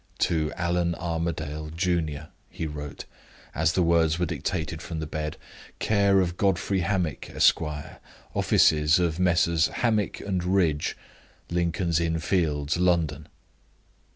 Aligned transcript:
"To 0.17 0.51
Allan 0.53 0.95
Armadale, 0.95 1.69
junior," 1.69 2.29
he 2.49 2.65
wrote, 2.65 3.05
as 3.53 3.73
the 3.73 3.83
words 3.83 4.17
were 4.17 4.25
dictated 4.25 4.81
from 4.81 4.99
the 4.99 5.05
bed. 5.05 5.37
"Care 5.77 6.21
of 6.21 6.37
Godfrey 6.37 6.81
Hammick, 6.81 7.29
Esq., 7.29 7.61
Offices 8.33 8.97
of 8.97 9.19
Messrs. 9.19 9.67
Hammick 9.67 10.19
and 10.19 10.43
Ridge, 10.43 10.97
Lincoln's 11.51 11.99
Inn 11.99 12.17
Fields, 12.17 12.77
London." 12.77 13.27